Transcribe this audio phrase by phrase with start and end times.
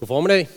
[0.00, 0.48] God formiddag.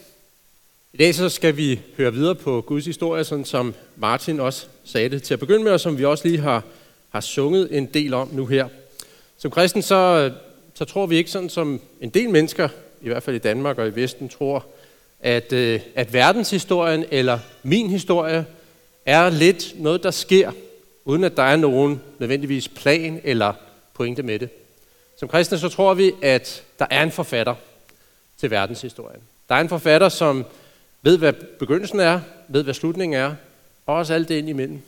[0.94, 5.10] I dag så skal vi høre videre på Guds historie, sådan som Martin også sagde
[5.10, 6.64] det til at begynde med, og som vi også lige har,
[7.10, 8.68] har sunget en del om nu her.
[9.38, 10.32] Som kristen så,
[10.74, 12.70] så tror vi ikke sådan som en del mennesker,
[13.02, 14.66] i hvert fald i Danmark og i Vesten, tror,
[15.20, 18.46] at, øh, at verdenshistorien eller min historie
[19.06, 20.52] er lidt noget, der sker,
[21.06, 23.54] uden at der er nogen nødvendigvis plan eller
[23.94, 24.50] pointe med det.
[25.20, 27.56] Som kristne så tror vi, at der er en forfatter
[28.42, 29.22] til verdenshistorien.
[29.50, 30.46] Der er en forfatter, som
[31.02, 33.36] ved, hvad begyndelsen er, ved, hvad slutningen er,
[33.86, 34.82] og også alt det ind imellem.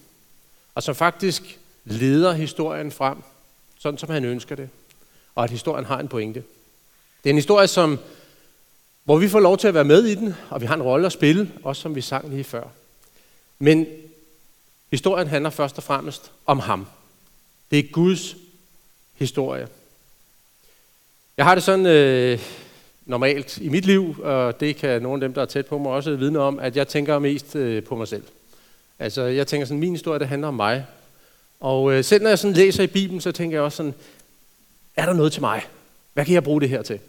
[0.76, 3.18] Og som faktisk leder historien frem,
[3.80, 4.70] sådan som han ønsker det.
[5.36, 6.44] Og at historien har en pointe.
[7.23, 8.00] Det er en historie, som,
[9.04, 11.06] hvor vi får lov til at være med i den, og vi har en rolle
[11.06, 12.64] at spille, også som vi sang lige før.
[13.59, 13.88] Men
[14.92, 16.88] historien handler først og fremmest om ham.
[17.72, 18.36] Det er Guds
[19.14, 19.67] historie.
[21.38, 22.40] Jeg har det sådan, øh,
[23.06, 25.92] normalt i mit liv, og det kan nogle af dem, der er tæt på mig,
[25.92, 28.23] også vidne om, at jeg tænker mest øh, på mig selv.
[29.00, 30.86] Altså, jeg tænker sådan, min historie, det handler om mig.
[31.60, 33.94] Og øh, selv når jeg sådan læser i Bibelen, så tænker jeg også sådan,
[34.95, 35.62] er der noget til mig?
[36.14, 37.00] Hvad kan jeg bruge det her til?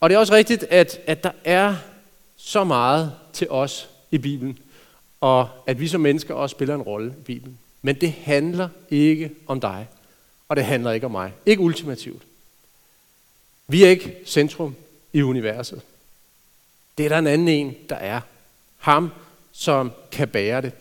[0.00, 1.76] Og det er også rigtigt, at, at der er
[2.36, 4.58] så meget til os i Bibelen,
[5.20, 7.58] og at vi som mennesker også spiller en rolle i Bibelen.
[7.82, 9.88] Men det handler ikke om dig,
[10.48, 11.32] og det handler ikke om mig.
[11.46, 12.22] Ikke ultimativt.
[13.68, 14.76] Vi er ikke centrum
[15.12, 15.82] i universet.
[16.98, 18.20] Det er der en anden en, der er.
[18.78, 19.10] Ham,
[19.52, 20.72] som kan bære det.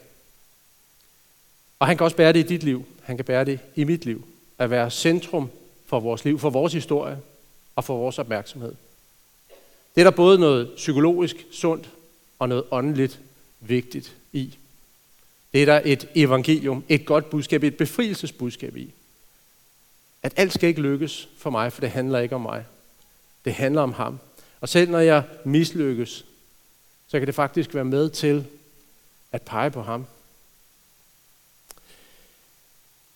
[1.79, 2.85] Og han kan også bære det i dit liv.
[3.03, 4.27] Han kan bære det i mit liv.
[4.57, 5.49] At være centrum
[5.85, 7.19] for vores liv, for vores historie
[7.75, 8.75] og for vores opmærksomhed.
[9.95, 11.89] Det er der både noget psykologisk sundt
[12.39, 13.19] og noget åndeligt
[13.59, 14.57] vigtigt i.
[15.53, 18.93] Det er der et evangelium, et godt budskab, et befrielsesbudskab i.
[20.23, 22.65] At alt skal ikke lykkes for mig, for det handler ikke om mig.
[23.45, 24.19] Det handler om ham.
[24.61, 26.25] Og selv når jeg mislykkes,
[27.07, 28.45] så kan det faktisk være med til
[29.31, 30.05] at pege på ham.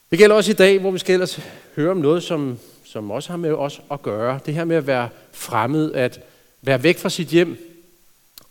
[0.09, 1.39] Det gælder også i dag, hvor vi skal ellers
[1.75, 4.39] høre om noget, som, som også har med os at gøre.
[4.45, 6.19] Det her med at være fremmed, at
[6.61, 7.57] være væk fra sit hjem,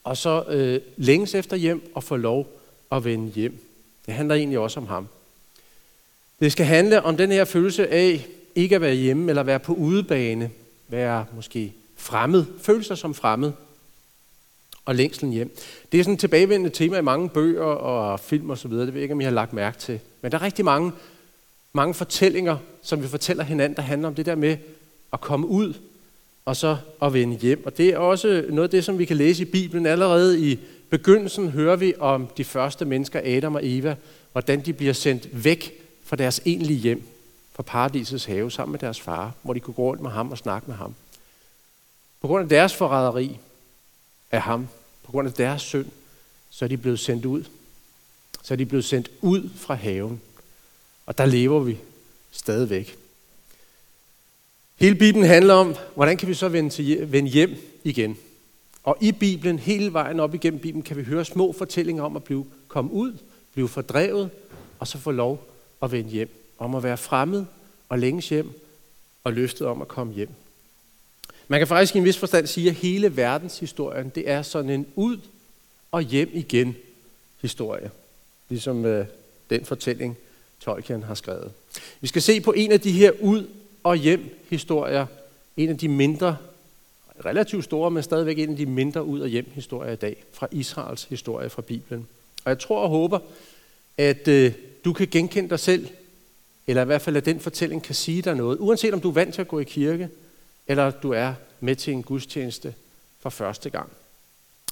[0.05, 2.61] og så øh, længes efter hjem og få lov
[2.93, 3.59] at vende hjem.
[4.07, 5.09] Det handler egentlig også om ham.
[6.41, 9.75] Det skal handle om den her følelse af ikke at være hjemme eller være på
[9.75, 10.51] udebane,
[10.89, 13.53] være måske fremmed, føle sig som fremmed,
[14.85, 15.57] og længslen hjem.
[15.93, 18.87] Det er sådan et tilbagevendende tema i mange bøger og film og så videre.
[18.87, 20.01] Det ved jeg ikke, om I har lagt mærke til.
[20.23, 20.93] Men der er rigtig mange,
[21.73, 24.57] mange fortællinger, som vi fortæller hinanden, der handler om det der med
[25.13, 25.75] at komme ud
[26.45, 27.67] og så at vende hjem.
[27.67, 29.87] Og det er også noget af det, som vi kan læse i Bibelen.
[29.87, 30.59] Allerede i
[30.91, 33.97] begyndelsen hører vi om de første mennesker, Adam og Eva,
[34.33, 35.73] hvordan de bliver sendt væk
[36.05, 37.16] fra deres egentlige hjem
[37.57, 40.39] fra paradisets have sammen med deres far, hvor de kunne gå rundt med ham og
[40.39, 40.95] snakke med ham.
[42.21, 43.39] På grund af deres forræderi
[44.31, 44.69] af ham,
[45.03, 45.87] på grund af deres synd,
[46.51, 47.45] så er de blevet sendt ud.
[48.43, 50.21] Så er de blevet sendt ud fra haven.
[51.07, 51.79] Og der lever vi
[52.31, 52.99] stadigvæk.
[54.77, 58.17] Hele Bibelen handler om, hvordan kan vi så vende, til, vende hjem igen.
[58.83, 62.25] Og i Bibelen, hele vejen op igennem Bibelen, kan vi høre små fortællinger om at
[62.25, 63.19] blive komme ud,
[63.53, 64.31] blive fordrevet,
[64.79, 65.47] og så få lov
[65.83, 67.45] at vende hjem om at være fremmed
[67.89, 68.61] og længes hjem
[69.25, 70.31] og løftet om at komme hjem.
[71.49, 74.87] Man kan faktisk i en vis forstand sige, at hele verdenshistorien, det er sådan en
[74.95, 75.19] ud
[75.93, 76.77] og hjem igen
[77.41, 77.91] historie.
[78.49, 79.07] Ligesom øh,
[79.51, 80.17] den fortælling,
[80.61, 81.53] Tolkien har skrevet.
[82.01, 83.47] Vi skal se på en af de her ud
[83.85, 85.07] og hjem historier.
[85.57, 86.37] En af de mindre,
[87.25, 90.25] relativt store, men stadigvæk en af de mindre ud og hjem historier i dag.
[90.33, 92.07] Fra Israels historie fra Bibelen.
[92.45, 93.19] Og jeg tror og håber,
[93.99, 94.53] at øh,
[94.85, 95.89] du kan genkende dig selv
[96.67, 99.13] eller i hvert fald at den fortælling kan sige dig noget, uanset om du er
[99.13, 100.09] vant til at gå i kirke,
[100.67, 102.75] eller du er med til en gudstjeneste
[103.21, 103.91] for første gang.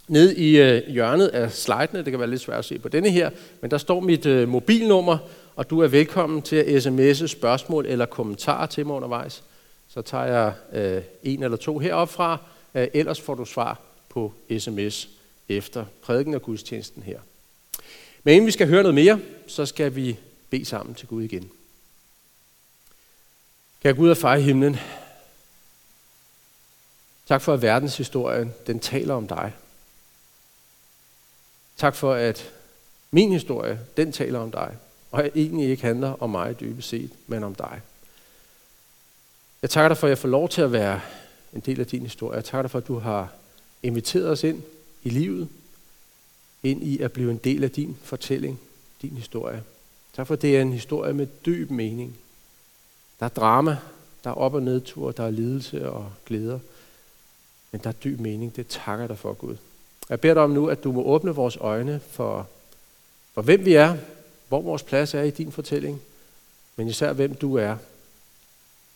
[0.08, 3.10] Nede i øh, hjørnet af slidene, det kan være lidt svært at se på denne
[3.10, 5.18] her, men der står mit øh, mobilnummer,
[5.56, 9.42] og du er velkommen til at sms'e spørgsmål eller kommentarer til mig undervejs.
[9.88, 12.38] Så tager jeg øh, en eller to herop fra,
[12.74, 15.08] øh, ellers får du svar på sms
[15.48, 17.18] efter prædiken og gudstjenesten her.
[18.24, 20.16] Men inden vi skal høre noget mere, så skal vi
[20.50, 21.50] bede sammen til Gud igen.
[23.84, 24.76] Kære Gud og far i himlen,
[27.26, 29.52] tak for, at verdenshistorien den taler om dig.
[31.76, 32.52] Tak for, at
[33.10, 34.76] min historie, den taler om dig,
[35.10, 37.80] og egentlig ikke handler om mig dybest set, men om dig.
[39.62, 41.00] Jeg takker dig for, at jeg får lov til at være
[41.52, 42.36] en del af din historie.
[42.36, 43.32] Jeg takker dig for, at du har
[43.82, 44.62] inviteret os ind
[45.02, 45.48] i livet,
[46.62, 48.60] ind i at blive en del af din fortælling,
[49.02, 49.62] din historie.
[50.12, 52.18] Tak for, at det er en historie med dyb mening.
[53.20, 53.76] Der er drama,
[54.24, 56.58] der er op- og nedtur, der er lidelse og glæder.
[57.72, 58.56] Men der er dyb mening.
[58.56, 59.56] Det takker dig for, Gud.
[60.08, 62.48] Jeg beder dig om nu, at du må åbne vores øjne for,
[63.34, 63.96] for hvem vi er,
[64.48, 66.02] hvor vores plads er i din fortælling,
[66.76, 67.76] men især hvem du er,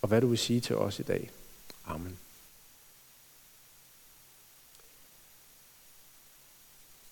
[0.02, 1.30] og hvad du vil sige til os i dag.
[1.86, 2.18] Amen.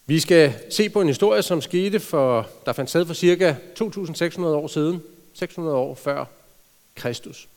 [0.06, 4.40] Vi skal se på en historie, som skete for, der fandt sted for cirka 2.600
[4.42, 5.02] år siden,
[5.34, 6.24] 600 år før
[6.96, 7.48] Kristus.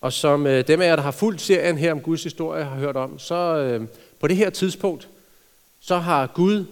[0.00, 2.76] Og som øh, dem af jer, der har fulgt serien her om Guds historie, har
[2.76, 3.88] hørt om, så øh,
[4.20, 5.08] på det her tidspunkt,
[5.80, 6.66] så har Gud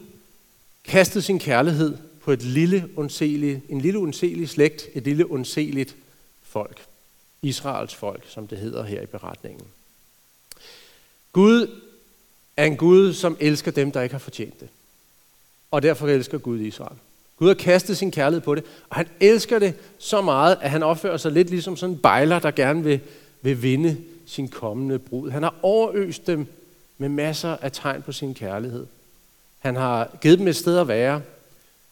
[0.84, 5.96] kastet sin kærlighed på et lille, undseligt, en lille undselig slægt, et lille undseligt
[6.42, 6.86] folk.
[7.42, 9.66] Israels folk, som det hedder her i beretningen.
[11.32, 11.80] Gud
[12.56, 14.69] er en Gud, som elsker dem, der ikke har fortjent det.
[15.70, 16.96] Og derfor elsker Gud Israel.
[17.42, 20.82] Gud har kastet sin kærlighed på det, og han elsker det så meget, at han
[20.82, 23.00] opfører sig lidt ligesom sådan en bejler, der gerne vil,
[23.40, 23.96] vil vinde
[24.26, 25.30] sin kommende brud.
[25.30, 26.46] Han har overøst dem
[26.98, 28.86] med masser af tegn på sin kærlighed.
[29.58, 31.22] Han har givet dem et sted at være.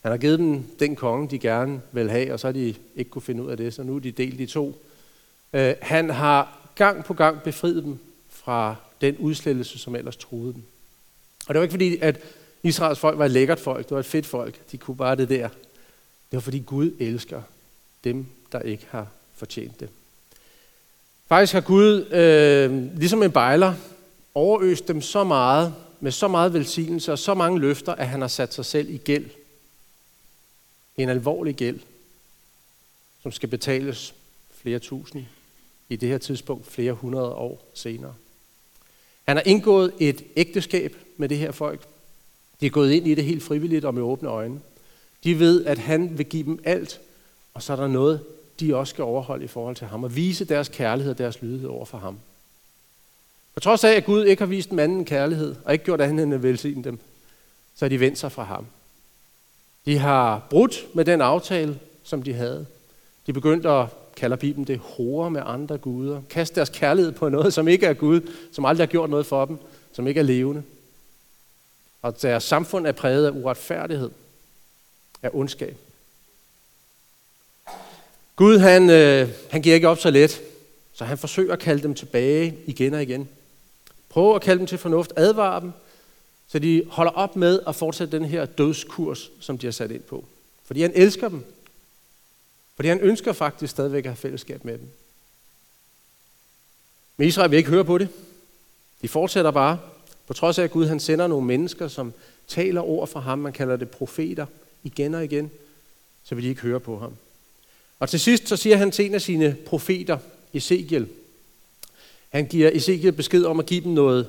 [0.02, 3.10] Han har givet dem den konge, de gerne vil have, og så har de ikke
[3.10, 4.82] kunne finde ud af det, så nu er de delt i to.
[5.52, 7.98] Øh, han har gang på gang befriet dem
[8.28, 10.62] fra den udslettelse, som ellers troede dem.
[11.46, 12.20] Og det var ikke fordi, at
[12.62, 15.28] Israels folk var et lækkert folk, det var et fedt folk, de kunne bare det
[15.28, 15.48] der.
[15.48, 17.42] Det var fordi Gud elsker
[18.04, 19.88] dem, der ikke har fortjent det.
[21.28, 23.74] Faktisk har Gud, øh, ligesom en bejler,
[24.34, 28.28] overøst dem så meget, med så meget velsignelse og så mange løfter, at han har
[28.28, 29.30] sat sig selv i gæld.
[30.96, 31.80] En alvorlig gæld,
[33.22, 34.14] som skal betales
[34.54, 35.24] flere tusind,
[35.88, 38.14] i det her tidspunkt flere hundrede år senere.
[39.24, 41.86] Han har indgået et ægteskab med det her folk.
[42.60, 44.60] De er gået ind i det helt frivilligt og med åbne øjne.
[45.24, 47.00] De ved, at han vil give dem alt,
[47.54, 48.20] og så er der noget,
[48.60, 51.68] de også skal overholde i forhold til ham, og vise deres kærlighed og deres lydighed
[51.68, 52.18] over for ham.
[53.54, 56.22] På trods af, at Gud ikke har vist dem anden kærlighed, og ikke gjort andet
[56.22, 56.98] end at velsigne dem,
[57.74, 58.66] så har de vendt sig fra ham.
[59.86, 62.66] De har brudt med den aftale, som de havde.
[63.26, 63.86] De begyndte at,
[64.16, 66.22] kalder Bibelen det, hore med andre guder.
[66.30, 68.20] Kaste deres kærlighed på noget, som ikke er Gud,
[68.52, 69.58] som aldrig har gjort noget for dem,
[69.92, 70.62] som ikke er levende.
[72.02, 74.10] Og deres samfund er præget af uretfærdighed,
[75.22, 75.76] af ondskab.
[78.36, 80.40] Gud, han, øh, han giver ikke op så let,
[80.92, 83.28] så han forsøger at kalde dem tilbage igen og igen.
[84.08, 85.72] Prøv at kalde dem til fornuft, advare dem,
[86.48, 90.02] så de holder op med at fortsætte den her dødskurs, som de har sat ind
[90.02, 90.24] på.
[90.64, 91.44] Fordi han elsker dem.
[92.76, 94.88] Fordi han ønsker faktisk stadigvæk at have fællesskab med dem.
[97.16, 98.08] Men Israel vil ikke høre på det.
[99.02, 99.78] De fortsætter bare.
[100.30, 102.12] På trods af, at Gud han sender nogle mennesker, som
[102.48, 104.46] taler ord fra ham, man kalder det profeter,
[104.84, 105.50] igen og igen,
[106.24, 107.12] så vil de ikke høre på ham.
[107.98, 110.18] Og til sidst så siger han til en af sine profeter,
[110.54, 111.08] Ezekiel,
[112.28, 114.28] han giver Ezekiel besked om at give dem noget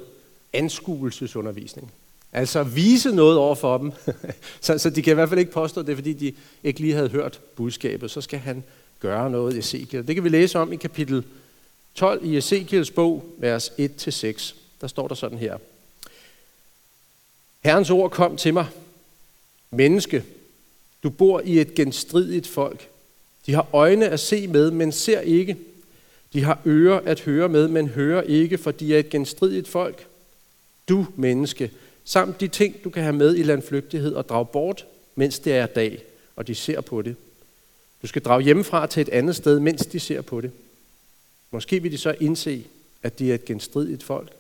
[0.54, 1.92] anskuelsesundervisning.
[2.34, 3.92] Altså vise noget over for dem,
[4.62, 6.34] så, så de kan i hvert fald ikke påstå det, fordi de
[6.64, 8.12] ikke lige havde hørt budskabet.
[8.12, 8.64] Så skal han
[9.00, 10.08] gøre noget i Ezekiel.
[10.08, 11.24] Det kan vi læse om i kapitel
[11.96, 14.56] 12 i Ezekiels bog, vers 1-6.
[14.82, 15.58] Der står der sådan her.
[17.64, 18.68] Herrens ord kom til mig.
[19.72, 20.24] Menneske,
[21.04, 22.88] du bor i et genstridigt folk.
[23.46, 25.58] De har øjne at se med, men ser ikke.
[26.34, 30.08] De har ører at høre med, men hører ikke, for de er et genstridigt folk.
[30.90, 31.72] Du, menneske,
[32.04, 35.66] samt de ting, du kan have med i landflygtighed og drage bort, mens det er
[35.66, 36.04] dag,
[36.36, 37.16] og de ser på det.
[38.02, 40.52] Du skal drage hjemmefra til et andet sted, mens de ser på det.
[41.52, 42.64] Måske vil de så indse,
[43.04, 44.32] at de er et genstridigt folk.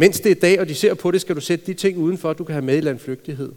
[0.00, 2.32] Mens det er dag, og de ser på det, skal du sætte de ting udenfor,
[2.32, 3.52] du kan have med i landflygtighed.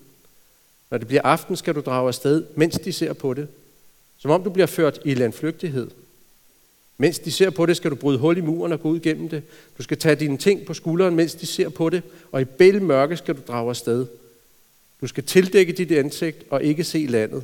[0.89, 3.48] Når det bliver aften, skal du drage afsted, mens de ser på det.
[4.17, 5.89] Som om du bliver ført i landflygtighed.
[6.98, 9.29] Mens de ser på det, skal du bryde hul i muren og gå ud gennem
[9.29, 9.43] det.
[9.77, 12.81] Du skal tage dine ting på skulderen, mens de ser på det, og i bæl
[12.81, 14.07] mørke skal du drage afsted.
[15.01, 17.43] Du skal tildække dit ansigt og ikke se landet.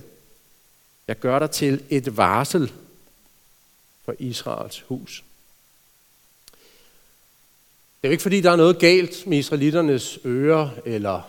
[1.07, 2.71] Jeg gør dig til et varsel
[4.05, 5.23] for Israels hus.
[8.01, 11.21] Det er jo ikke fordi, der er noget galt med israelitternes ører eller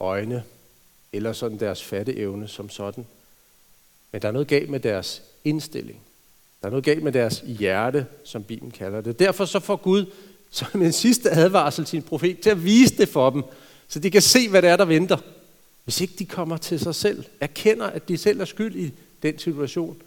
[0.00, 0.44] øjne,
[1.12, 3.06] eller sådan deres fatteevne som sådan.
[4.12, 6.00] Men der er noget galt med deres indstilling.
[6.60, 9.18] Der er noget galt med deres hjerte, som Bibelen kalder det.
[9.18, 10.06] Derfor så får Gud
[10.50, 13.42] som en sidste advarsel sin profet til at vise det for dem,
[13.88, 15.16] så de kan se, hvad det er, der venter.
[15.84, 19.38] Hvis ikke de kommer til sig selv, erkender, at de selv er skyld i den
[19.38, 20.02] situation,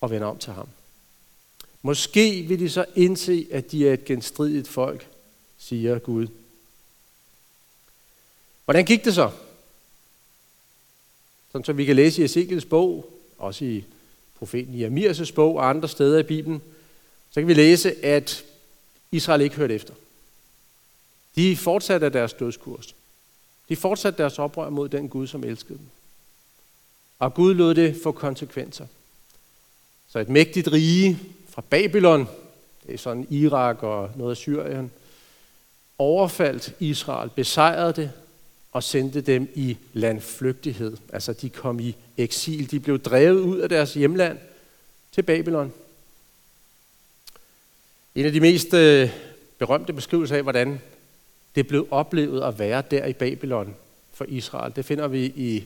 [0.00, 0.68] og vender om til ham.
[1.82, 5.06] Måske vil de så indse, at de er et genstridigt folk,
[5.58, 6.26] siger Gud.
[8.64, 9.30] Hvordan gik det så?
[11.52, 13.84] Sådan som vi kan læse i Ezekiels bog, også i
[14.38, 16.62] profeten Jeremias' bog og andre steder i Bibelen,
[17.30, 18.44] så kan vi læse, at
[19.12, 19.94] Israel ikke hørte efter.
[21.36, 22.94] De fortsatte deres dødskurs.
[23.68, 25.86] De fortsatte deres oprør mod den Gud, som elskede dem.
[27.18, 28.86] Og Gud lod det få konsekvenser.
[30.08, 31.18] Så et mægtigt rige
[31.56, 32.28] fra Babylon,
[32.86, 34.90] det er sådan Irak og noget af Syrien,
[35.98, 38.12] overfaldt Israel, besejrede det
[38.72, 40.96] og sendte dem i landflygtighed.
[41.12, 44.38] Altså de kom i eksil, de blev drevet ud af deres hjemland
[45.12, 45.72] til Babylon.
[48.14, 49.10] En af de mest øh,
[49.58, 50.80] berømte beskrivelser af, hvordan
[51.54, 53.74] det blev oplevet at være der i Babylon
[54.12, 55.64] for Israel, det finder vi i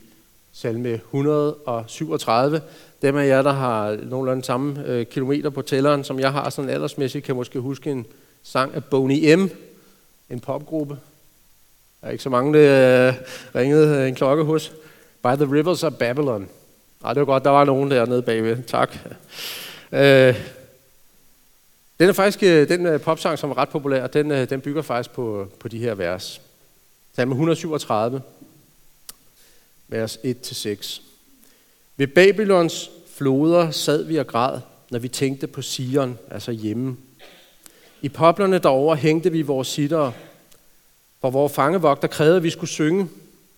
[0.53, 2.61] salme 137.
[3.01, 6.69] Dem af jer, der har nogenlunde samme øh, kilometer på tælleren, som jeg har sådan
[6.69, 8.05] aldersmæssigt, kan måske huske en
[8.43, 9.49] sang af Boney M.,
[10.29, 10.97] en popgruppe.
[12.01, 13.13] Der er ikke så mange, der øh,
[13.55, 14.71] ringede øh, en klokke hos.
[15.23, 16.49] By the Rivers of Babylon.
[17.05, 18.63] Ej, det var godt, der var nogen der nede bagved.
[18.63, 18.97] Tak.
[19.91, 20.35] Øh,
[21.99, 25.15] den er faktisk, øh, den øh, popsang, som er ret populær, den, den bygger faktisk
[25.15, 26.41] på, på de her vers.
[27.15, 28.21] Salme 137,
[29.91, 31.01] vers 1-6.
[31.97, 34.59] Ved Babylons floder sad vi og græd,
[34.91, 36.97] når vi tænkte på Sion, altså hjemme.
[38.01, 40.11] I poplerne derover hængte vi vores sitter,
[41.21, 43.09] for vores fangevogter krævede, at vi skulle synge.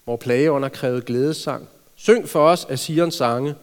[0.06, 1.68] Vores plageånder krævede glædesang.
[1.96, 3.56] Syng for os af Sions sange.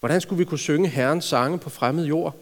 [0.00, 2.36] Hvordan skulle vi kunne synge Herrens sange på fremmed jord?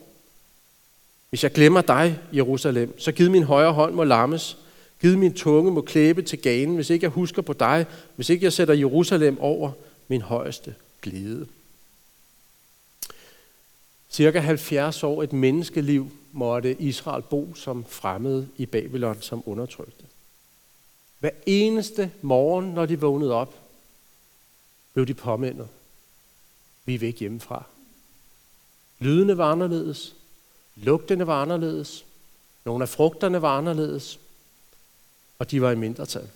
[1.29, 4.57] Hvis jeg glemmer dig, Jerusalem, så giv min højre hånd må lammes.
[5.01, 8.45] Giv min tunge må klæbe til ganen, hvis ikke jeg husker på dig, hvis ikke
[8.45, 9.73] jeg sætter Jerusalem over
[10.09, 11.47] min højeste glæde.
[14.11, 20.05] Cirka 70 år et menneskeliv måtte Israel bo som fremmed i Babylon som undertrykte.
[21.19, 23.55] Hver eneste morgen, når de vågnede op,
[24.93, 25.69] blev de påmindet.
[26.85, 27.65] Vi er væk hjemmefra.
[28.99, 30.15] Lydene var anderledes.
[30.77, 32.05] Lugtene var anderledes.
[32.65, 34.19] Nogle af frugterne var anderledes.
[35.41, 36.29] Og de var i mindretal.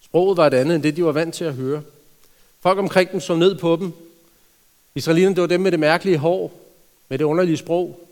[0.00, 1.82] Sproget var et andet end det, de var vant til at høre.
[2.60, 3.92] Folk omkring dem så ned på dem.
[4.94, 6.60] Israelinerne, det var dem med det mærkelige hår,
[7.08, 8.08] med det underlige sprog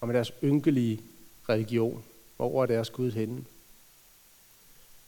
[0.00, 1.00] og med deres ynkelige
[1.48, 2.04] religion.
[2.36, 3.44] Hvor er deres Gud henne?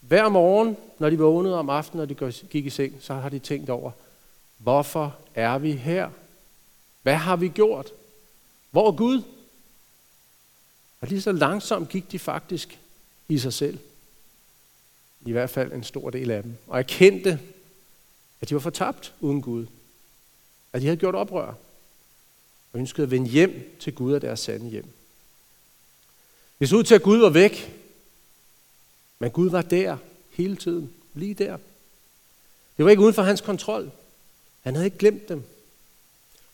[0.00, 3.38] Hver morgen, når de vågnede om aftenen, når de gik i seng, så har de
[3.38, 3.90] tænkt over,
[4.58, 6.10] hvorfor er vi her?
[7.02, 7.90] Hvad har vi gjort?
[8.70, 9.22] Hvor er Gud?
[11.00, 12.78] Og lige så langsomt gik de faktisk
[13.28, 13.78] i sig selv.
[15.20, 16.56] I hvert fald en stor del af dem.
[16.66, 17.40] Og erkendte,
[18.40, 19.66] at de var fortabt uden Gud.
[20.72, 21.54] At de havde gjort oprør.
[22.72, 24.86] Og ønskede at vende hjem til Gud og deres sande hjem.
[26.58, 27.82] Det så ud til, at Gud var væk.
[29.18, 29.96] Men Gud var der
[30.30, 30.92] hele tiden.
[31.14, 31.56] Lige der.
[32.76, 33.90] Det var ikke uden for hans kontrol.
[34.60, 35.42] Han havde ikke glemt dem.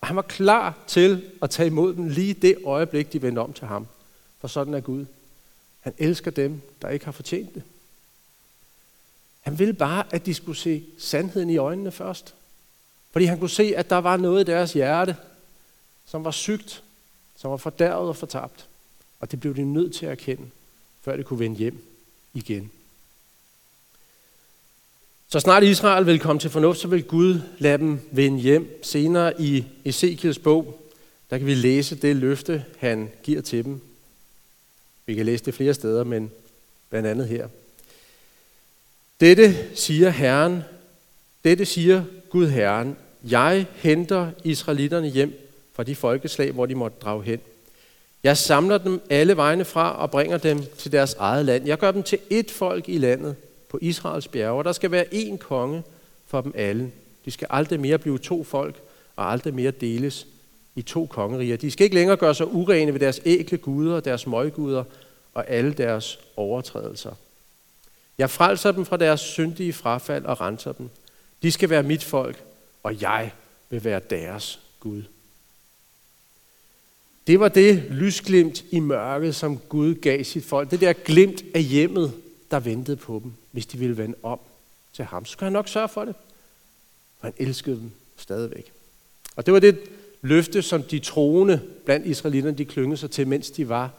[0.01, 3.53] Og han var klar til at tage imod dem lige det øjeblik, de vendte om
[3.53, 3.87] til ham.
[4.41, 5.07] For sådan er Gud.
[5.83, 7.63] Han elsker dem, der ikke har fortjent det.
[9.41, 12.35] Han ville bare, at de skulle se sandheden i øjnene først.
[13.13, 15.17] Fordi han kunne se, at der var noget i deres hjerte,
[16.07, 16.83] som var sygt,
[17.37, 18.67] som var fordærvet og fortabt.
[19.21, 20.51] Og det blev de nødt til at erkende,
[21.03, 21.85] før de kunne vende hjem
[22.35, 22.71] igen.
[25.29, 28.81] Så snart Israel vil komme til fornuft, så vil Gud lade dem vende hjem.
[28.83, 30.81] Senere i Ezekiels bog,
[31.31, 33.81] der kan vi læse det løfte, han giver til dem.
[35.13, 36.31] Vi kan læse det flere steder, men
[36.91, 37.49] blandt andet her.
[39.21, 40.63] Dette siger Herren,
[41.45, 47.23] dette siger Gud Herren, jeg henter israelitterne hjem fra de folkeslag, hvor de måtte drage
[47.23, 47.41] hen.
[48.23, 51.67] Jeg samler dem alle vegne fra og bringer dem til deres eget land.
[51.67, 53.37] Jeg gør dem til ét folk i landet,
[53.69, 54.65] på Israels bjerge.
[54.65, 55.83] Der skal være én konge
[56.27, 56.93] for dem alle.
[57.25, 58.77] De skal aldrig mere blive to folk,
[59.17, 60.27] og aldrig mere deles
[60.75, 61.57] i to kongeriger.
[61.57, 64.85] De skal ikke længere gøre sig urene ved deres ægle guder, og deres møgguder
[65.35, 67.15] og alle deres overtrædelser.
[68.19, 70.91] Jeg frelser dem fra deres syndige frafald og renser dem.
[71.43, 72.45] De skal være mit folk,
[72.83, 73.33] og jeg
[73.71, 75.03] vil være deres Gud.
[77.27, 80.71] Det var det lysglimt i mørket, som Gud gav sit folk.
[80.71, 82.13] Det der glimt af hjemmet,
[82.51, 84.41] der ventede på dem, hvis de ville vende om
[84.93, 85.25] til ham.
[85.25, 86.15] Så skulle han nok sørge for det.
[87.21, 88.73] For han elskede dem stadigvæk.
[89.37, 89.79] Og det var det
[90.23, 93.91] løfte, som de troende blandt israelitterne, de klyngede sig til, mens de var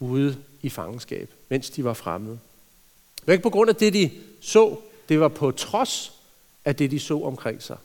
[0.00, 2.38] ude i fangenskab, mens de var fremmede.
[3.16, 4.76] Det var ikke på grund af det, de så,
[5.08, 6.12] det var på trods
[6.64, 7.76] af det, de så omkring sig.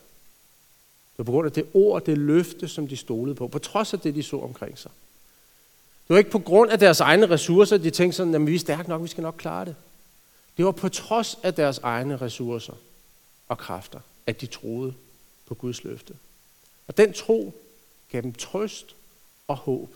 [1.12, 3.94] Det var på grund af det ord, det løfte, som de stolede på, på trods
[3.94, 4.90] af det, de så omkring sig.
[6.08, 8.58] Det var ikke på grund af deres egne ressourcer, de tænkte sådan, at vi er
[8.58, 9.76] stærke nok, vi skal nok klare det.
[10.56, 12.72] Det var på trods af deres egne ressourcer
[13.48, 14.94] og kræfter, at de troede
[15.46, 16.14] på Guds løfte.
[16.88, 17.54] Og den tro
[18.10, 18.96] gav dem trøst
[19.48, 19.94] og håb.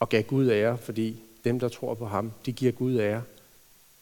[0.00, 3.22] Og gav Gud ære, fordi dem, der tror på ham, de giver Gud ære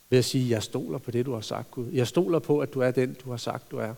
[0.09, 1.91] ved at sige, jeg stoler på det, du har sagt, Gud.
[1.91, 3.93] Jeg stoler på, at du er den, du har sagt, du er.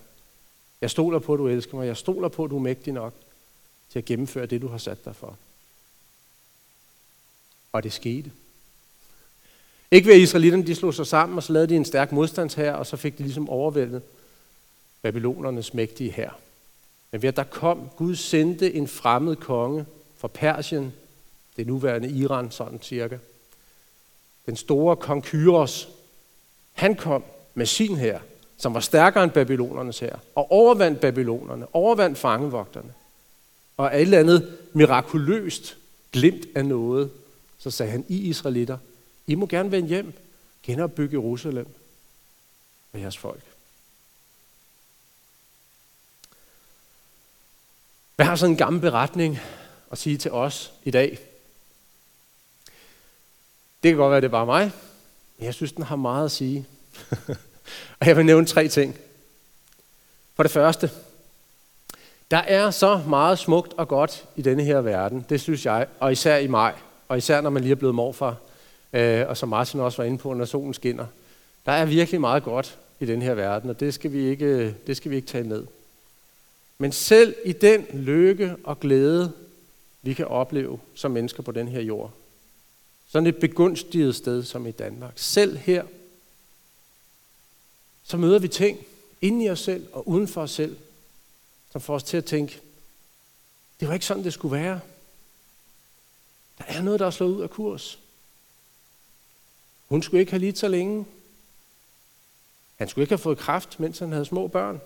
[0.80, 1.86] Jeg stoler på, at du elsker mig.
[1.86, 3.14] Jeg stoler på, at du er mægtig nok
[3.90, 5.36] til at gennemføre det, du har sat dig for.
[7.72, 8.32] Og det skete.
[9.90, 12.72] Ikke ved at israelitterne de slog sig sammen, og så lavede de en stærk modstandshær,
[12.72, 14.02] og så fik de ligesom overvældet
[15.02, 16.38] babylonernes mægtige hær.
[17.10, 19.86] Men ved at der kom, Gud sendte en fremmed konge
[20.16, 20.92] fra Persien,
[21.56, 23.18] det nuværende Iran, sådan cirka.
[24.46, 25.88] Den store kong Kyros,
[26.72, 27.24] han kom
[27.54, 28.18] med sin hær,
[28.56, 32.92] som var stærkere end babylonernes hær, og overvandt babylonerne, overvandt fangevogterne.
[33.76, 35.76] Og alt andet mirakuløst
[36.12, 37.10] glimt af noget,
[37.58, 38.78] så sagde han, I israelitter,
[39.26, 40.12] I må gerne vende hjem,
[40.62, 41.66] genopbygge Jerusalem
[42.92, 43.42] og jeres folk.
[48.18, 49.38] Hvad har sådan en gammel beretning
[49.92, 51.18] at sige til os i dag?
[53.82, 54.72] Det kan godt være, det er bare mig,
[55.38, 56.66] men jeg synes, den har meget at sige.
[58.00, 58.96] og jeg vil nævne tre ting.
[60.34, 60.90] For det første,
[62.30, 66.12] der er så meget smukt og godt i denne her verden, det synes jeg, og
[66.12, 66.74] især i maj,
[67.08, 68.36] og især når man lige er blevet morfar,
[68.92, 71.06] øh, og som Martin også var inde på, når solen skinner.
[71.66, 74.96] Der er virkelig meget godt i den her verden, og det skal vi ikke, det
[74.96, 75.66] skal vi ikke tage ned.
[76.78, 79.32] Men selv i den lykke og glæde,
[80.02, 82.12] vi kan opleve som mennesker på den her jord,
[83.06, 85.84] sådan et begunstiget sted som i Danmark, selv her,
[88.04, 88.78] så møder vi ting
[89.20, 90.76] inden i os selv og uden for os selv,
[91.72, 92.60] som får os til at tænke,
[93.80, 94.80] det var ikke sådan, det skulle være.
[96.58, 97.98] Der er noget, der er slået ud af kurs.
[99.88, 101.06] Hun skulle ikke have lidt så længe.
[102.76, 104.80] Han skulle ikke have fået kraft, mens han havde små børn.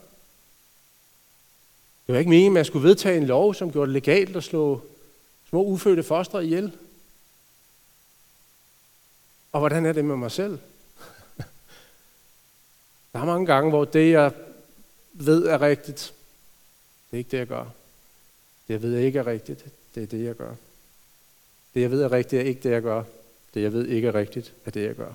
[2.07, 4.45] Det var ikke meningen, at man skulle vedtage en lov, som gjorde det legalt at
[4.45, 4.81] slå
[5.49, 6.73] små ufødte fostre ihjel.
[9.53, 10.59] Og hvordan er det med mig selv?
[13.13, 14.33] Der er mange gange, hvor det, jeg
[15.13, 16.15] ved er rigtigt,
[17.11, 17.65] det er ikke det, jeg gør.
[18.69, 20.55] Det, jeg ved ikke er rigtigt, det er det, jeg gør.
[21.75, 23.05] Det, jeg ved er rigtigt, er ikke det, jeg gør.
[23.55, 25.13] Det, jeg ved ikke er rigtigt, er det, jeg gør.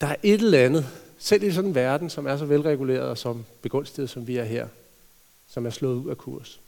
[0.00, 3.18] Der er et eller andet, selv i sådan en verden, som er så velreguleret og
[3.18, 4.68] som begunstiget, som vi er her,
[5.48, 6.60] som er slået ud af kurs.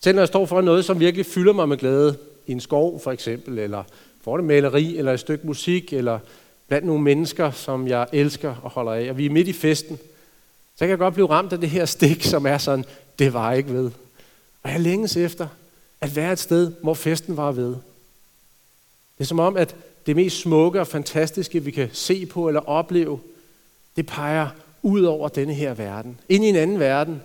[0.00, 3.00] Selv når jeg står for noget, som virkelig fylder mig med glæde, i en skov
[3.00, 3.84] for eksempel, eller
[4.20, 6.18] for det maleri, eller et stykke musik, eller
[6.68, 9.98] blandt nogle mennesker, som jeg elsker og holder af, og vi er midt i festen,
[10.76, 12.84] så kan jeg godt blive ramt af det her stik, som er sådan,
[13.18, 13.90] det var ikke ved.
[14.62, 15.48] Og jeg længes efter
[16.00, 17.68] at være et sted, hvor festen var ved.
[19.18, 19.76] Det er som om, at
[20.08, 23.20] det mest smukke og fantastiske, vi kan se på eller opleve,
[23.96, 24.50] det peger
[24.82, 26.20] ud over denne her verden.
[26.28, 27.22] Ind i en anden verden,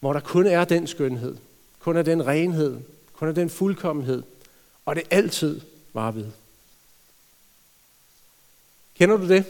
[0.00, 1.36] hvor der kun er den skønhed,
[1.78, 2.80] kun er den renhed,
[3.12, 4.22] kun er den fuldkommenhed,
[4.86, 5.60] og det altid
[5.92, 6.26] var ved.
[8.94, 9.44] Kender du det?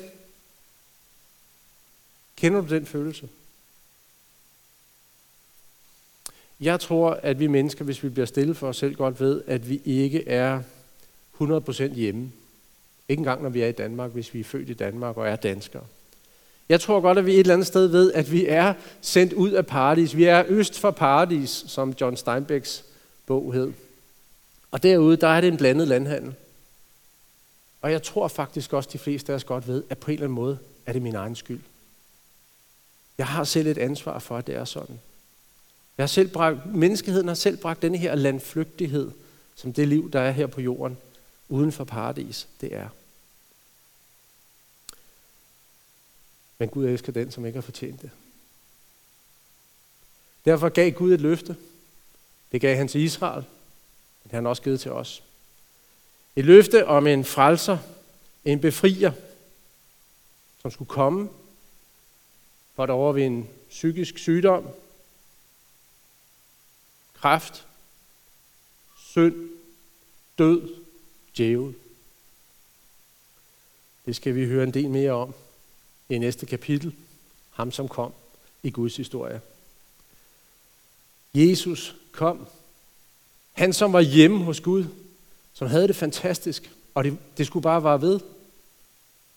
[2.37, 3.29] Kender du den følelse?
[6.61, 9.69] Jeg tror, at vi mennesker, hvis vi bliver stille for os selv, godt ved, at
[9.69, 10.63] vi ikke er
[11.41, 12.33] 100% hjemme.
[13.11, 15.37] Ikke engang, når vi er i Danmark, hvis vi er født i Danmark og er
[15.37, 15.83] danskere.
[16.69, 19.51] Jeg tror godt, at vi et eller andet sted ved, at vi er sendt ud
[19.51, 20.17] af paradis.
[20.17, 22.85] Vi er øst for paradis, som John Steinbecks
[23.27, 23.73] bog hed.
[24.71, 26.35] Og derude, der er det en blandet landhandel.
[27.83, 30.15] Og jeg tror faktisk også, at de fleste af os godt ved, at på en
[30.15, 31.61] eller anden måde er det min egen skyld.
[33.19, 35.01] Jeg har selv et ansvar for, at det er sådan.
[35.99, 39.11] Jeg har selv bragt, menneskeheden har selv bragt denne her landflygtighed,
[39.55, 40.97] som det liv, der er her på jorden,
[41.49, 42.89] uden for paradis, det er.
[46.61, 48.11] Men Gud elsker den, som ikke har fortjent det.
[50.45, 51.57] Derfor gav Gud et løfte.
[52.53, 53.45] Det gav han til Israel,
[54.23, 55.23] men det har han også givet til os.
[56.37, 57.79] Et løfte om en frelser,
[58.45, 59.13] en befrier,
[60.63, 61.29] som skulle komme
[62.75, 64.69] for at overvinde psykisk sygdom,
[67.15, 67.67] kræft,
[68.99, 69.51] synd,
[70.39, 70.75] død,
[71.37, 71.75] djævel.
[74.07, 75.35] Det skal vi høre en del mere om
[76.11, 76.95] i næste kapitel.
[77.51, 78.13] Ham, som kom
[78.63, 79.41] i Guds historie.
[81.35, 82.47] Jesus kom.
[83.53, 84.85] Han, som var hjemme hos Gud,
[85.53, 88.21] som havde det fantastisk, og det, det skulle bare være ved.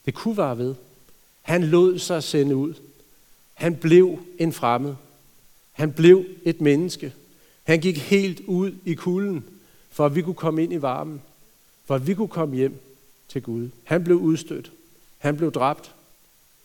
[0.05, 0.75] Det kunne være ved.
[1.41, 2.73] Han lod sig sende ud.
[3.53, 4.95] Han blev en fremmed.
[5.71, 7.13] Han blev et menneske.
[7.63, 9.45] Han gik helt ud i kulden,
[9.89, 11.21] for at vi kunne komme ind i varmen.
[11.85, 12.81] For at vi kunne komme hjem
[13.27, 13.69] til Gud.
[13.83, 14.71] Han blev udstødt.
[15.17, 15.91] Han blev dræbt.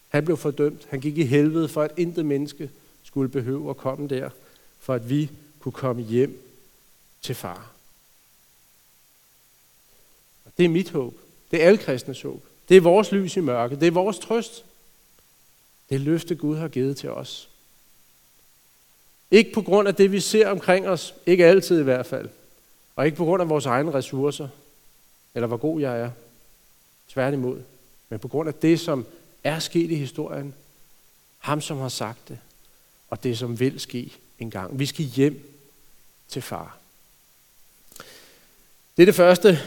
[0.08, 0.86] Han blev fordømt.
[0.90, 2.70] Han gik i helvede, for at intet menneske
[3.02, 4.30] skulle behøve at komme der,
[4.80, 6.42] for at vi kunne komme hjem
[7.22, 7.72] til far.
[10.44, 11.14] Og Det er mit håb.
[11.50, 12.44] Det er alle kristnes håb.
[12.68, 13.80] Det er vores lys i mørket.
[13.80, 14.64] Det er vores trøst.
[15.88, 17.48] Det er løfte, Gud har givet til os.
[19.30, 21.14] Ikke på grund af det, vi ser omkring os.
[21.26, 22.28] Ikke altid i hvert fald.
[22.96, 24.48] Og ikke på grund af vores egne ressourcer.
[25.34, 26.10] Eller hvor god jeg er.
[27.08, 27.62] Tværtimod.
[28.08, 29.06] Men på grund af det, som
[29.48, 30.54] er sket i historien.
[31.38, 32.38] Ham, som har sagt det.
[33.10, 34.78] Og det, som vil ske en gang.
[34.78, 35.60] Vi skal hjem
[36.28, 36.78] til far.
[38.96, 39.58] Det er det første,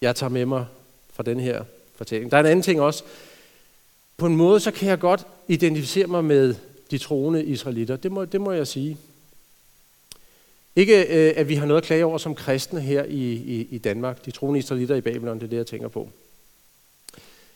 [0.00, 0.66] jeg tager med mig
[1.12, 2.30] fra den her fortælling.
[2.30, 3.04] Der er en anden ting også.
[4.16, 6.54] På en måde, så kan jeg godt identificere mig med
[6.90, 7.96] de troende israelitter.
[7.96, 8.98] Det må, det må jeg sige.
[10.76, 13.78] Ikke, øh, at vi har noget at klage over som kristne her i, i, i
[13.78, 14.24] Danmark.
[14.24, 16.10] De troende israelitter i Babylon, det er det, jeg tænker på.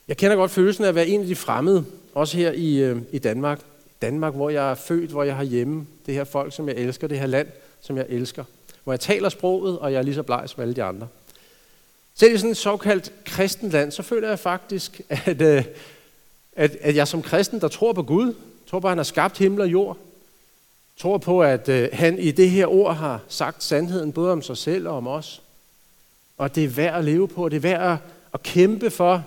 [0.09, 3.03] Jeg kender godt følelsen af at være en af de fremmede, også her i, øh,
[3.13, 3.61] i Danmark.
[4.03, 5.87] Danmark, hvor jeg er født, hvor jeg har hjemme.
[6.07, 7.49] Det her folk, som jeg elsker, det her land,
[7.81, 8.45] som jeg elsker.
[8.85, 11.09] Hvor jeg taler sproget, og jeg er lige så bleg som alle de andre.
[12.15, 15.65] Selv i sådan et såkaldt kristen land, så føler jeg faktisk, at, øh,
[16.57, 18.35] at, at jeg som kristen, der tror på Gud,
[18.67, 19.97] tror på, at han har skabt himmel og jord,
[20.99, 24.57] tror på, at øh, han i det her ord har sagt sandheden, både om sig
[24.57, 25.43] selv og om os.
[26.39, 27.99] Og det er værd at leve på, og det er værd at,
[28.35, 29.25] at kæmpe for,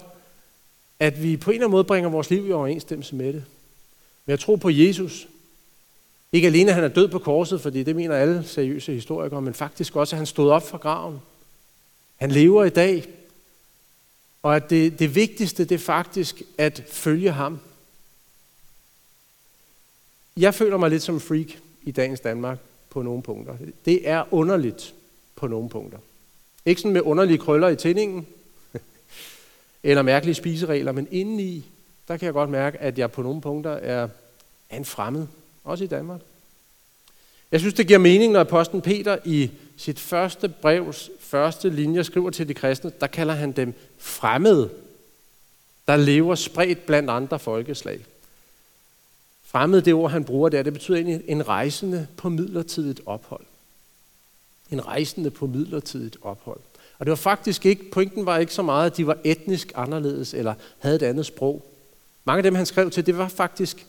[1.00, 3.44] at vi på en eller anden måde bringer vores liv i overensstemmelse med det.
[4.26, 5.28] Men jeg tror på Jesus.
[6.32, 9.54] Ikke alene, at han er død på korset, fordi det mener alle seriøse historikere, men
[9.54, 11.20] faktisk også, at han stod op fra graven.
[12.16, 13.06] Han lever i dag.
[14.44, 17.60] Og at det, det vigtigste, det er faktisk at følge ham.
[20.38, 21.48] Jeg føler mig lidt som freak
[21.84, 22.58] i dagens Danmark
[22.90, 23.58] på nogle punkter.
[23.86, 24.94] Det er underligt
[25.36, 25.98] på nogle punkter.
[26.66, 28.28] Ikke sådan med underlige krøller i tændingen,
[29.88, 31.66] eller mærkelige spiseregler, men indeni,
[32.08, 34.08] der kan jeg godt mærke, at jeg på nogle punkter er,
[34.72, 35.28] en fremmed,
[35.64, 36.22] også i Danmark.
[37.52, 42.30] Jeg synes, det giver mening, når apostlen Peter i sit første brevs første linje skriver
[42.30, 44.70] til de kristne, der kalder han dem fremmede,
[45.88, 48.06] der lever spredt blandt andre folkeslag.
[49.44, 53.46] Fremmed, det ord, han bruger der, det betyder egentlig en rejsende på midlertidigt ophold.
[54.72, 56.60] En rejsende på midlertidigt ophold.
[57.00, 60.34] Og det var faktisk ikke, pointen var ikke så meget, at de var etnisk anderledes
[60.34, 61.66] eller havde et andet sprog.
[62.26, 63.86] Mange af dem, han skrev til, det var faktisk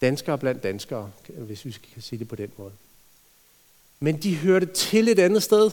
[0.00, 2.72] danskere blandt danskere, hvis vi kan sige det på den måde.
[4.00, 5.70] Men de hørte til et andet sted.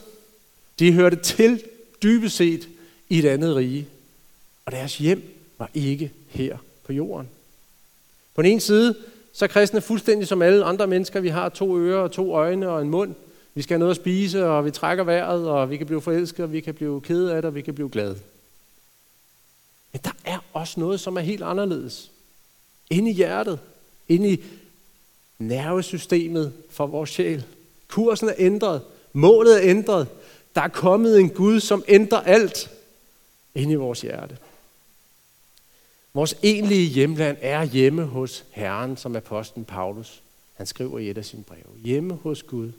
[0.79, 1.63] De hørte til
[2.03, 2.69] dybest set
[3.09, 3.87] i et andet rige.
[4.65, 7.29] Og deres hjem var ikke her på jorden.
[8.35, 8.95] På den ene side,
[9.33, 11.19] så er kristne fuldstændig som alle andre mennesker.
[11.19, 13.15] Vi har to ører og to øjne og en mund.
[13.55, 16.43] Vi skal have noget at spise, og vi trækker vejret, og vi kan blive forelsket,
[16.43, 18.19] og vi kan blive kede af det, og vi kan blive glade.
[19.91, 22.11] Men der er også noget, som er helt anderledes.
[22.89, 23.59] Inde i hjertet,
[24.07, 24.43] inde i
[25.39, 27.45] nervesystemet for vores sjæl.
[27.87, 28.81] Kursen er ændret,
[29.13, 30.07] målet er ændret.
[30.55, 32.71] Der er kommet en Gud, som ændrer alt
[33.55, 34.37] inde i vores hjerte.
[36.13, 40.21] Vores egentlige hjemland er hjemme hos Herren, som apostlen Paulus.
[40.53, 41.77] Han skriver i et af sine breve.
[41.83, 42.71] Hjemme hos Gud.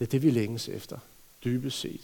[0.00, 0.98] Det er det, vi længes efter,
[1.44, 2.00] dybest set.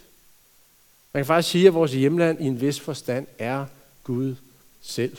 [1.12, 3.66] Man kan faktisk sige, at vores hjemland i en vis forstand er
[4.04, 4.34] Gud
[4.80, 5.16] selv.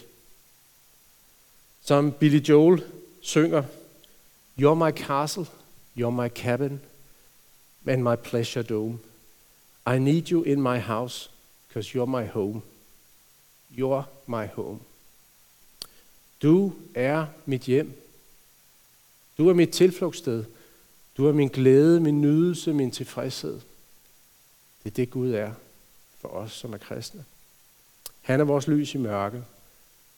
[1.81, 2.83] Som Billy Joel
[3.21, 3.63] synger,
[4.59, 5.45] You're my castle,
[5.97, 6.81] you're my cabin,
[7.87, 8.99] and my pleasure dome.
[9.87, 11.29] I need you in my house,
[11.67, 12.61] because you're my home.
[13.77, 14.79] You're my home.
[16.41, 18.01] Du er mit hjem.
[19.37, 20.45] Du er mit tilflugtssted.
[21.17, 23.59] Du er min glæde, min nydelse, min tilfredshed.
[24.83, 25.51] Det er det Gud er
[26.19, 27.25] for os, som er kristne.
[28.21, 29.43] Han er vores lys i mørke.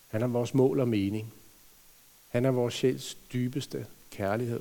[0.08, 1.32] Han er vores mål og mening.
[2.28, 4.60] Han er vores sjæls dybeste kærlighed.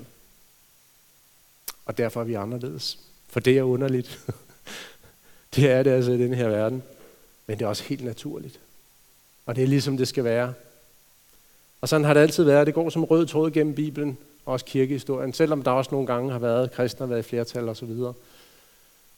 [1.86, 3.00] Og derfor er vi anderledes.
[3.28, 4.20] For det er underligt.
[5.56, 6.84] det er det altså i den her verden.
[7.48, 8.60] Men det er også helt naturligt.
[9.46, 10.54] Og det er ligesom det skal være.
[11.82, 12.68] Og sådan har det altid været.
[12.68, 14.18] Det går som rød tråd gennem Bibelen,
[14.50, 15.34] også kirkehistorien.
[15.34, 18.14] Selvom der også nogle gange har været kristne, har været i flertal og så videre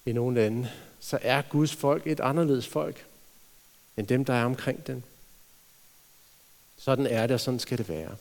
[0.05, 3.05] i nogle lande, så er Guds folk et anderledes folk
[3.97, 5.03] end dem, der er omkring den.
[6.77, 8.15] Sådan er det, og sådan skal det være.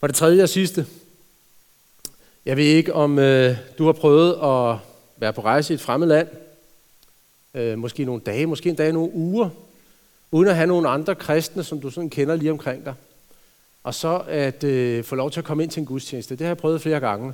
[0.00, 0.86] For det tredje og sidste.
[2.44, 4.78] Jeg ved ikke, om øh, du har prøvet at
[5.16, 6.28] være på rejse i et fremmed land.
[7.54, 9.50] Øh, måske nogle dage, måske en dag, nogle uger.
[10.30, 12.94] Uden at have nogle andre kristne, som du sådan kender lige omkring dig.
[13.82, 16.36] Og så at øh, få lov til at komme ind til en gudstjeneste.
[16.36, 17.32] Det har jeg prøvet flere gange.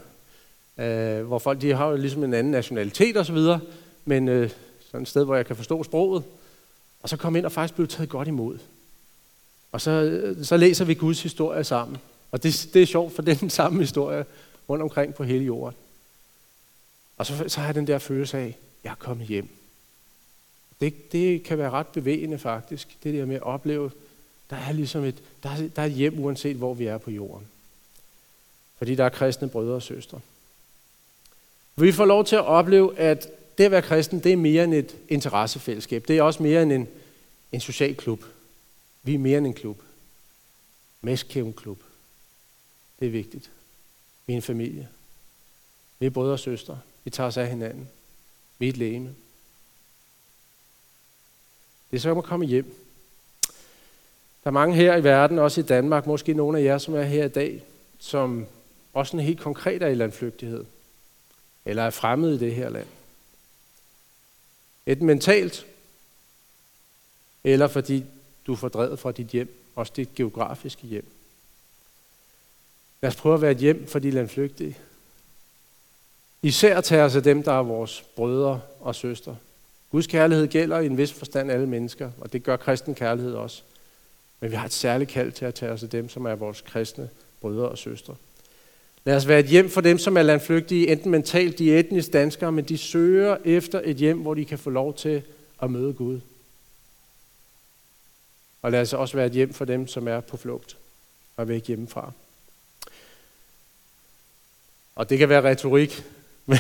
[0.79, 3.39] Øh, hvor folk de har jo ligesom en anden nationalitet osv.
[4.05, 6.25] Men øh, sådan et sted, hvor jeg kan forstå sproget.
[7.03, 8.59] Og så komme ind og faktisk blive taget godt imod.
[9.73, 11.99] Og så, øh, så læser vi Guds historie sammen.
[12.33, 14.25] Og det, det er sjovt, for den samme historie
[14.69, 15.77] rundt omkring på hele jorden.
[17.17, 19.49] Og så, så har jeg den der følelse af, jeg er kommet hjem.
[20.81, 23.91] Det, det kan være ret bevægende faktisk, det der med at opleve,
[24.51, 27.11] der er ligesom et, der er, der er et hjem, uanset hvor vi er på
[27.11, 27.47] jorden.
[28.79, 30.21] Fordi der er kristne brødre og søstre.
[31.77, 33.29] Vi får lov til at opleve, at
[33.59, 36.05] det at være kristen, det er mere end et interessefællesskab.
[36.09, 36.89] Det er også mere end en,
[37.53, 38.25] en social klub.
[39.03, 39.83] Vi er mere end en klub.
[41.01, 41.83] Mæskæven klub.
[43.01, 43.51] Det er vigtigt.
[44.27, 44.89] Vi er en familie.
[45.99, 46.81] Vi er brødre og søstre.
[47.05, 47.89] Vi tager os af hinanden.
[48.59, 49.15] Vi er et lægeme.
[51.91, 52.84] Det er så at komme hjem.
[54.45, 57.03] Der er mange her i verden, også i Danmark, måske nogle af jer, som er
[57.03, 57.63] her i dag,
[57.99, 58.47] som
[58.93, 60.65] også en helt konkret er i landflygtighed.
[61.65, 62.87] Eller er fremmed i det her land.
[64.87, 65.67] Et mentalt,
[67.45, 68.05] eller fordi
[68.47, 71.07] du er fordrevet fra dit hjem, også dit geografiske hjem.
[73.03, 74.79] Lad os prøve at være et hjem for de landflygtige.
[76.43, 79.37] Især tager os af dem, der er vores brødre og søstre.
[79.91, 83.63] Guds kærlighed gælder i en vis forstand alle mennesker, og det gør kristen kærlighed også.
[84.41, 86.61] Men vi har et særligt kald til at tage os af dem, som er vores
[86.61, 87.09] kristne
[87.41, 88.15] brødre og søstre.
[89.05, 92.13] Lad os være et hjem for dem, som er landflygtige, enten mentalt, de er etnisk
[92.13, 95.23] danskere, men de søger efter et hjem, hvor de kan få lov til
[95.63, 96.21] at møde Gud.
[98.63, 100.77] Og lad os også være et hjem for dem, som er på flugt
[101.37, 102.13] og væk hjemmefra.
[104.95, 106.05] Og det kan være retorik,
[106.47, 106.59] men,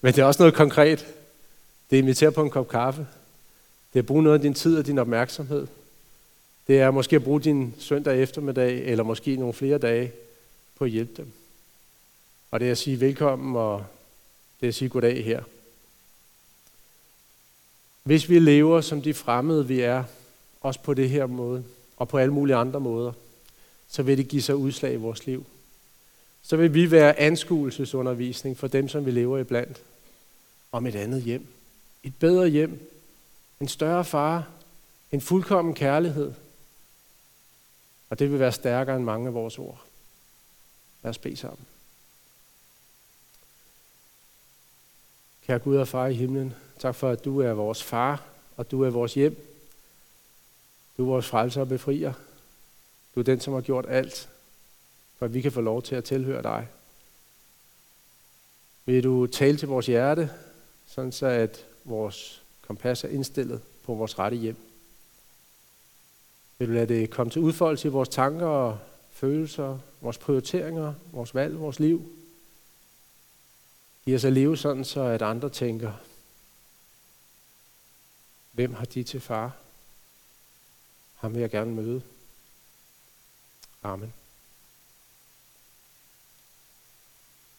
[0.00, 0.98] men det er også noget konkret.
[1.90, 3.06] Det er at invitere på en kop kaffe.
[3.92, 5.66] Det er at bruge noget af din tid og din opmærksomhed.
[6.66, 10.12] Det er måske at bruge din søndag eftermiddag, eller måske nogle flere dage,
[10.76, 11.32] på at hjælpe dem.
[12.50, 13.84] Og det er at sige velkommen, og
[14.60, 15.42] det er at sige goddag her.
[18.02, 20.04] Hvis vi lever som de fremmede, vi er,
[20.60, 21.64] også på det her måde,
[21.96, 23.12] og på alle mulige andre måder,
[23.88, 25.46] så vil det give sig udslag i vores liv.
[26.42, 29.82] Så vil vi være anskuelsesundervisning for dem, som vi lever iblandt,
[30.72, 31.46] om et andet hjem.
[32.02, 32.90] Et bedre hjem.
[33.60, 34.48] En større far.
[35.12, 36.32] En fuldkommen kærlighed.
[38.14, 39.82] Og det vil være stærkere end mange af vores ord.
[41.02, 41.66] Lad os bede sammen.
[45.46, 48.24] Kære Gud og far i himlen, tak for, at du er vores far,
[48.56, 49.46] og du er vores hjem.
[50.96, 52.12] Du er vores frelser og befrier.
[53.14, 54.28] Du er den, som har gjort alt,
[55.16, 56.68] for at vi kan få lov til at tilhøre dig.
[58.84, 60.30] Vil du tale til vores hjerte,
[60.86, 64.73] sådan så at vores kompas er indstillet på vores rette hjem.
[66.58, 68.78] Vil du lade det komme til udfoldelse i vores tanker og
[69.10, 72.12] følelser, vores prioriteringer, vores valg, vores liv.
[74.04, 75.92] Giv os at leve sådan, så at andre tænker,
[78.52, 79.56] hvem har de til far?
[81.14, 82.02] Ham vil jeg gerne møde.
[83.82, 84.12] Amen.